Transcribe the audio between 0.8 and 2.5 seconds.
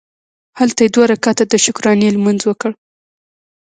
یې دوه رکعته د شکرانې لمونځ